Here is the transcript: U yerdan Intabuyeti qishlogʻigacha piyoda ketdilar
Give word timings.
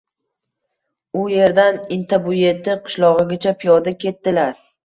U 1.19 1.25
yerdan 1.33 1.77
Intabuyeti 1.97 2.79
qishlogʻigacha 2.89 3.55
piyoda 3.63 3.95
ketdilar 4.07 4.55